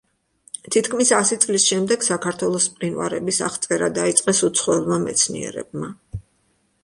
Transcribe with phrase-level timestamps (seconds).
[0.75, 5.93] თითქმის ასი წლის შემდეგ საქართველოს მყინვარების აღწერა დაიწყეს უცხოელმა მეცნიერებმა.